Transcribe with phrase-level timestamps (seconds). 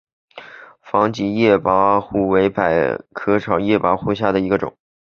[0.81, 4.75] 防己叶菝葜为百合科菝葜属下的一个种。